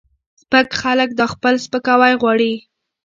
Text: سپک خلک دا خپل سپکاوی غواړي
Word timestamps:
سپک 0.41 0.67
خلک 0.81 1.09
دا 1.19 1.25
خپل 1.33 1.53
سپکاوی 1.65 2.13
غواړي 2.21 2.53